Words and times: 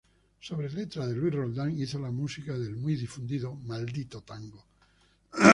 Sobre 0.47 0.67
letra 0.71 1.05
de 1.05 1.13
Luis 1.13 1.29
Roldán 1.31 1.79
hizo 1.79 1.99
la 1.99 2.09
música 2.09 2.57
del 2.57 2.75
muy 2.75 2.95
difundido 2.95 3.53
"Maldito 3.53 4.21
tango". 4.21 4.65